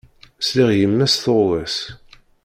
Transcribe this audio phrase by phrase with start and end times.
[0.47, 1.77] Sliɣ i yemma-s tuɣwas.